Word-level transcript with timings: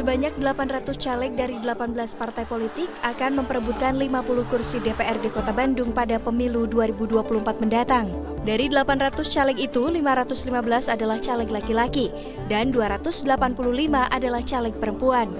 Sebanyak 0.00 0.40
800 0.40 0.96
caleg 0.96 1.36
dari 1.36 1.60
18 1.60 1.92
partai 2.16 2.48
politik 2.48 2.88
akan 3.04 3.44
memperebutkan 3.44 4.00
50 4.00 4.48
kursi 4.48 4.80
DPRD 4.80 5.28
Kota 5.28 5.52
Bandung 5.52 5.92
pada 5.92 6.16
pemilu 6.16 6.64
2024 6.64 7.60
mendatang. 7.60 8.08
Dari 8.40 8.72
800 8.72 9.28
caleg 9.28 9.60
itu, 9.60 9.92
515 9.92 10.88
adalah 10.88 11.20
caleg 11.20 11.52
laki-laki 11.52 12.08
dan 12.48 12.72
285 12.72 13.28
adalah 14.08 14.40
caleg 14.40 14.72
perempuan. 14.80 15.36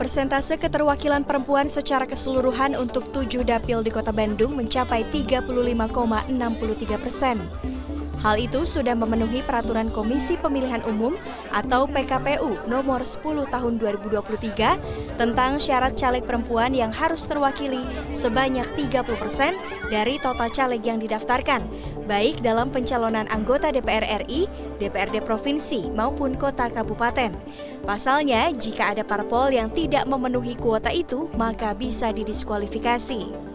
Persentase 0.00 0.56
keterwakilan 0.56 1.28
perempuan 1.28 1.68
secara 1.68 2.08
keseluruhan 2.08 2.80
untuk 2.80 3.12
tujuh 3.12 3.44
dapil 3.44 3.84
di 3.84 3.92
Kota 3.92 4.08
Bandung 4.08 4.56
mencapai 4.56 5.04
35,63 5.12 5.52
persen. 6.96 7.44
Hal 8.26 8.42
itu 8.42 8.66
sudah 8.66 8.98
memenuhi 8.98 9.38
peraturan 9.46 9.86
Komisi 9.86 10.34
Pemilihan 10.34 10.82
Umum 10.82 11.14
atau 11.54 11.86
PKPU 11.86 12.66
nomor 12.66 13.06
10 13.06 13.22
tahun 13.22 13.78
2023 13.78 15.14
tentang 15.14 15.62
syarat 15.62 15.94
caleg 15.94 16.26
perempuan 16.26 16.74
yang 16.74 16.90
harus 16.90 17.22
terwakili 17.30 17.86
sebanyak 18.18 18.66
30% 18.74 19.14
persen 19.14 19.54
dari 19.94 20.18
total 20.18 20.50
caleg 20.50 20.82
yang 20.82 20.98
didaftarkan, 20.98 21.70
baik 22.10 22.42
dalam 22.42 22.74
pencalonan 22.74 23.30
anggota 23.30 23.70
DPR 23.70 24.26
RI, 24.26 24.50
DPRD 24.82 25.22
provinsi 25.22 25.86
maupun 25.94 26.34
kota 26.34 26.66
kabupaten. 26.66 27.30
Pasalnya, 27.86 28.50
jika 28.50 28.90
ada 28.90 29.06
parpol 29.06 29.54
yang 29.54 29.70
tidak 29.70 30.02
memenuhi 30.02 30.58
kuota 30.58 30.90
itu, 30.90 31.30
maka 31.38 31.78
bisa 31.78 32.10
didiskualifikasi. 32.10 33.54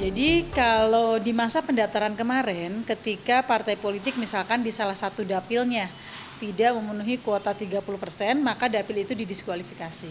Jadi 0.00 0.48
kalau 0.56 1.20
di 1.20 1.28
masa 1.36 1.60
pendaftaran 1.60 2.16
kemarin 2.16 2.80
ketika 2.88 3.44
partai 3.44 3.76
politik 3.76 4.16
misalkan 4.16 4.64
di 4.64 4.72
salah 4.72 4.96
satu 4.96 5.20
dapilnya 5.28 5.92
tidak 6.40 6.72
memenuhi 6.72 7.20
kuota 7.20 7.52
30%, 7.52 7.84
maka 8.40 8.64
dapil 8.64 9.04
itu 9.04 9.12
didiskualifikasi. 9.12 10.08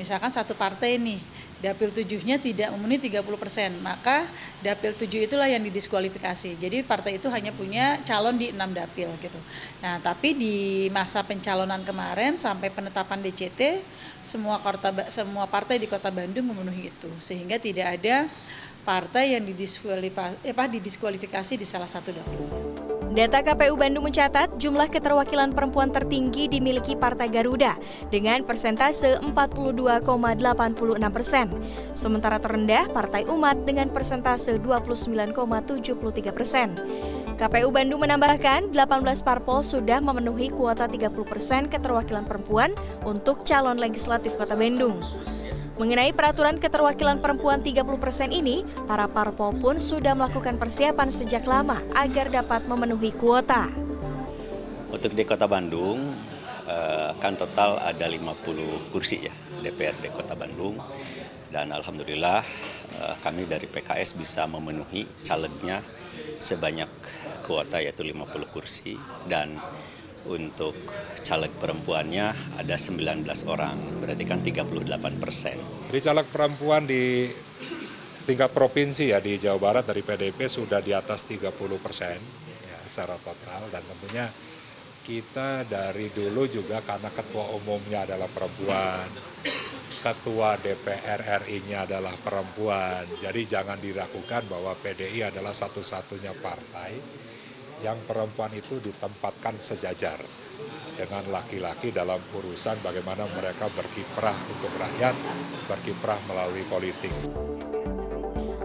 Misalkan 0.00 0.32
satu 0.32 0.56
partai 0.56 0.96
nih, 0.96 1.20
dapil 1.60 1.92
tujuhnya 1.92 2.40
tidak 2.40 2.72
memenuhi 2.72 3.12
30%, 3.12 3.76
maka 3.84 4.24
dapil 4.64 4.96
tujuh 4.96 5.28
itulah 5.28 5.44
yang 5.52 5.60
didiskualifikasi. 5.60 6.56
Jadi 6.56 6.80
partai 6.80 7.20
itu 7.20 7.28
hanya 7.28 7.52
punya 7.52 8.00
calon 8.08 8.40
di 8.40 8.56
enam 8.56 8.72
dapil 8.72 9.12
gitu. 9.20 9.40
Nah, 9.84 10.00
tapi 10.00 10.32
di 10.32 10.88
masa 10.88 11.20
pencalonan 11.20 11.84
kemarin 11.84 12.40
sampai 12.40 12.72
penetapan 12.72 13.20
DCT, 13.20 13.84
semua 14.24 14.56
kota 14.64 15.12
semua 15.12 15.44
partai 15.44 15.76
di 15.76 15.84
Kota 15.84 16.08
Bandung 16.08 16.56
memenuhi 16.56 16.88
itu, 16.88 17.12
sehingga 17.20 17.60
tidak 17.60 18.00
ada 18.00 18.24
partai 18.86 19.34
yang 19.34 19.42
didiskualifikasi, 19.42 20.46
eh, 20.46 20.54
didiskualifikasi 20.54 21.58
di 21.58 21.66
salah 21.66 21.90
satu 21.90 22.14
dapil. 22.14 22.66
Data 23.16 23.40
KPU 23.40 23.80
Bandung 23.80 24.04
mencatat 24.04 24.60
jumlah 24.60 24.92
keterwakilan 24.92 25.48
perempuan 25.56 25.88
tertinggi 25.88 26.52
dimiliki 26.52 26.92
Partai 27.00 27.32
Garuda 27.32 27.80
dengan 28.12 28.44
persentase 28.44 29.16
42,86 29.24 31.08
persen. 31.08 31.48
Sementara 31.96 32.36
terendah 32.36 32.92
Partai 32.92 33.24
Umat 33.24 33.64
dengan 33.64 33.88
persentase 33.88 34.60
29,73 34.60 36.28
persen. 36.28 36.76
KPU 37.40 37.72
Bandung 37.72 38.04
menambahkan 38.04 38.76
18 38.76 39.24
parpol 39.24 39.64
sudah 39.64 39.96
memenuhi 40.04 40.52
kuota 40.52 40.84
30 40.84 41.24
persen 41.24 41.72
keterwakilan 41.72 42.28
perempuan 42.28 42.76
untuk 43.08 43.48
calon 43.48 43.80
legislatif 43.80 44.36
Kota 44.36 44.52
Bandung. 44.52 45.00
Mengenai 45.76 46.08
peraturan 46.16 46.56
keterwakilan 46.56 47.20
perempuan 47.20 47.60
30% 47.60 48.32
ini, 48.32 48.64
para 48.88 49.04
parpol 49.12 49.52
pun 49.60 49.76
sudah 49.76 50.16
melakukan 50.16 50.56
persiapan 50.56 51.12
sejak 51.12 51.44
lama 51.44 51.84
agar 51.92 52.32
dapat 52.32 52.64
memenuhi 52.64 53.12
kuota. 53.12 53.68
Untuk 54.88 55.12
di 55.12 55.28
Kota 55.28 55.44
Bandung, 55.44 56.00
eh, 56.64 57.12
kan 57.20 57.36
total 57.36 57.76
ada 57.76 58.08
50 58.08 58.88
kursi 58.88 59.28
ya 59.28 59.34
DPRD 59.60 60.16
Kota 60.16 60.32
Bandung. 60.32 60.80
Dan 61.52 61.68
Alhamdulillah 61.76 62.40
eh, 62.96 63.14
kami 63.20 63.44
dari 63.44 63.68
PKS 63.68 64.16
bisa 64.16 64.48
memenuhi 64.48 65.04
calegnya 65.20 65.84
sebanyak 66.40 66.88
kuota 67.44 67.84
yaitu 67.84 68.00
50 68.00 68.48
kursi 68.48 68.96
dan 69.28 69.60
untuk 70.28 70.74
caleg 71.22 71.50
perempuannya 71.56 72.58
ada 72.58 72.76
19 72.78 73.26
orang, 73.46 74.02
berarti 74.02 74.24
kan 74.26 74.42
38 74.42 75.22
persen. 75.22 75.56
Di 75.90 75.98
caleg 76.02 76.26
perempuan 76.28 76.84
di 76.86 77.30
tingkat 78.26 78.50
provinsi 78.50 79.14
ya 79.14 79.22
di 79.22 79.38
Jawa 79.38 79.58
Barat 79.62 79.84
dari 79.86 80.02
PDP 80.02 80.50
sudah 80.50 80.82
di 80.82 80.90
atas 80.90 81.30
30 81.30 81.54
persen 81.78 82.18
ya, 82.66 82.78
secara 82.90 83.14
total 83.22 83.70
dan 83.70 83.86
tentunya 83.86 84.26
kita 85.06 85.62
dari 85.70 86.10
dulu 86.10 86.50
juga 86.50 86.82
karena 86.82 87.06
ketua 87.14 87.54
umumnya 87.54 88.02
adalah 88.02 88.26
perempuan, 88.26 89.06
ketua 90.02 90.58
DPR 90.58 91.46
RI-nya 91.46 91.86
adalah 91.86 92.10
perempuan, 92.18 93.06
jadi 93.22 93.40
jangan 93.46 93.78
diragukan 93.78 94.42
bahwa 94.50 94.74
PDI 94.74 95.30
adalah 95.30 95.54
satu-satunya 95.54 96.34
partai 96.42 96.98
yang 97.84 97.96
perempuan 98.08 98.52
itu 98.56 98.80
ditempatkan 98.80 99.56
sejajar 99.60 100.16
dengan 100.96 101.24
laki-laki 101.28 101.92
dalam 101.92 102.20
urusan 102.32 102.80
bagaimana 102.80 103.28
mereka 103.36 103.68
berkiprah 103.76 104.36
untuk 104.48 104.72
rakyat, 104.80 105.12
berkiprah 105.68 106.16
melalui 106.24 106.64
politik. 106.72 107.12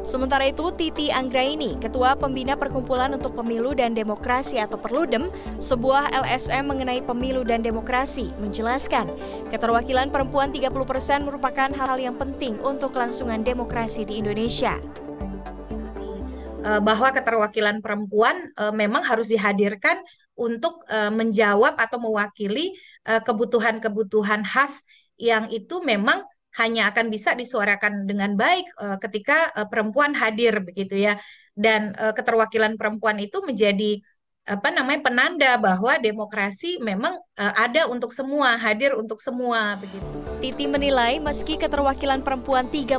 Sementara 0.01 0.50
itu, 0.50 0.73
Titi 0.73 1.13
Anggraini, 1.13 1.77
Ketua 1.77 2.17
Pembina 2.17 2.57
Perkumpulan 2.57 3.13
untuk 3.13 3.38
Pemilu 3.38 3.77
dan 3.77 3.94
Demokrasi 3.94 4.57
atau 4.57 4.81
Perludem, 4.81 5.29
sebuah 5.61 6.09
LSM 6.25 6.73
mengenai 6.73 7.05
pemilu 7.05 7.45
dan 7.45 7.61
demokrasi, 7.61 8.33
menjelaskan 8.41 9.13
keterwakilan 9.53 10.09
perempuan 10.09 10.50
30% 10.50 10.73
merupakan 11.21 11.69
hal-hal 11.69 12.01
yang 12.01 12.17
penting 12.17 12.57
untuk 12.66 12.97
kelangsungan 12.97 13.45
demokrasi 13.45 14.01
di 14.01 14.17
Indonesia. 14.17 14.81
Eh, 16.61 16.77
bahwa 16.77 17.09
keterwakilan 17.09 17.81
perempuan 17.81 18.53
eh, 18.53 18.73
memang 18.73 19.01
harus 19.01 19.33
dihadirkan 19.33 19.97
untuk 20.38 20.85
eh, 20.85 21.09
menjawab 21.09 21.73
atau 21.77 21.97
mewakili 21.97 22.73
kebutuhan-kebutuhan 23.01 24.45
khas 24.45 24.85
yang 25.17 25.50
itu 25.50 25.81
memang 25.81 26.21
hanya 26.53 26.94
akan 26.94 27.09
bisa 27.09 27.33
disuarakan 27.33 28.05
dengan 28.05 28.38
baik 28.38 28.69
ketika 29.01 29.50
perempuan 29.73 30.13
hadir 30.13 30.61
begitu 30.61 31.09
ya. 31.09 31.17
Dan 31.57 31.97
keterwakilan 31.97 32.77
perempuan 32.77 33.17
itu 33.17 33.41
menjadi 33.41 33.97
apa 34.41 34.74
namanya 34.74 35.06
penanda 35.06 35.53
bahwa 35.62 36.02
demokrasi 36.02 36.81
memang 36.81 37.13
uh, 37.38 37.53
ada 37.53 37.85
untuk 37.85 38.09
semua, 38.09 38.57
hadir 38.57 38.97
untuk 38.97 39.22
semua 39.22 39.78
begitu. 39.78 40.06
Titi 40.41 40.66
menilai 40.66 41.22
meski 41.22 41.53
keterwakilan 41.53 42.25
perempuan 42.25 42.66
30% 42.66 42.97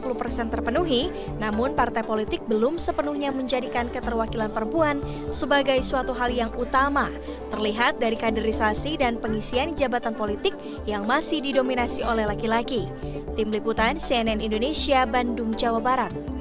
terpenuhi, 0.54 1.10
namun 1.42 1.75
partai 1.75 2.06
politik 2.06 2.38
belum 2.47 2.78
sepenuhnya 2.78 3.34
menjadikan 3.34 3.91
keterwakilan 3.91 4.54
perempuan 4.54 5.02
sebagai 5.34 5.82
suatu 5.82 6.14
hal 6.14 6.31
yang 6.31 6.54
utama. 6.54 7.10
Terlihat 7.50 7.98
dari 7.98 8.14
kaderisasi 8.14 9.02
dan 9.02 9.19
pengisian 9.19 9.75
jabatan 9.75 10.14
politik 10.14 10.54
yang 10.86 11.02
masih 11.10 11.42
didominasi 11.42 12.06
oleh 12.06 12.31
laki-laki. 12.31 12.86
Tim 13.34 13.50
Liputan 13.50 13.98
CNN 13.98 14.38
Indonesia, 14.38 15.02
Bandung, 15.02 15.58
Jawa 15.58 15.82
Barat. 15.82 16.31